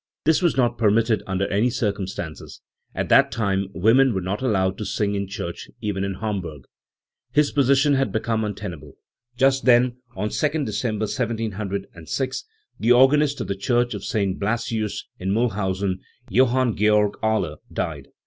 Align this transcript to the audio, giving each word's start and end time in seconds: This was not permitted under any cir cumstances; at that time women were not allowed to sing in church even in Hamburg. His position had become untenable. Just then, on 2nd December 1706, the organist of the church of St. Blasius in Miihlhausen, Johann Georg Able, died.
This 0.25 0.41
was 0.41 0.57
not 0.57 0.79
permitted 0.79 1.21
under 1.27 1.45
any 1.49 1.69
cir 1.69 1.93
cumstances; 1.93 2.61
at 2.95 3.09
that 3.09 3.31
time 3.31 3.67
women 3.71 4.15
were 4.15 4.21
not 4.21 4.41
allowed 4.41 4.79
to 4.79 4.83
sing 4.83 5.13
in 5.13 5.27
church 5.27 5.69
even 5.79 6.03
in 6.03 6.15
Hamburg. 6.15 6.63
His 7.33 7.51
position 7.51 7.93
had 7.93 8.11
become 8.11 8.43
untenable. 8.43 8.93
Just 9.37 9.65
then, 9.65 9.97
on 10.15 10.29
2nd 10.29 10.65
December 10.65 11.03
1706, 11.03 12.45
the 12.79 12.91
organist 12.91 13.41
of 13.41 13.47
the 13.47 13.53
church 13.55 13.93
of 13.93 14.03
St. 14.03 14.39
Blasius 14.39 15.05
in 15.19 15.29
Miihlhausen, 15.29 15.99
Johann 16.31 16.75
Georg 16.75 17.19
Able, 17.23 17.57
died. 17.71 18.07